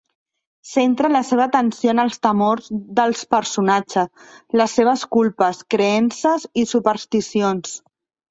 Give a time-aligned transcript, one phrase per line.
[0.67, 2.69] Centra la seva atenció en els temors
[3.01, 4.31] dels personatges,
[4.61, 7.77] les seves culpes, creences i supersticions.